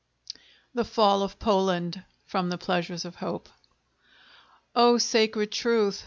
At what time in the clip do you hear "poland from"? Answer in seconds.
1.37-2.49